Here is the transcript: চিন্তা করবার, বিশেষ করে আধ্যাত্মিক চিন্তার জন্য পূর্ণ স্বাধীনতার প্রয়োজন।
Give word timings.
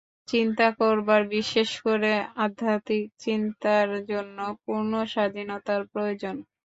চিন্তা 0.31 0.67
করবার, 0.79 1.21
বিশেষ 1.35 1.69
করে 1.85 2.11
আধ্যাত্মিক 2.45 3.05
চিন্তার 3.23 3.87
জন্য 4.11 4.37
পূর্ণ 4.63 4.91
স্বাধীনতার 5.13 5.81
প্রয়োজন। 5.91 6.35